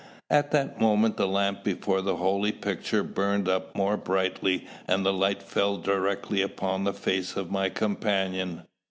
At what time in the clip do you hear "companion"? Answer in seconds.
7.69-8.63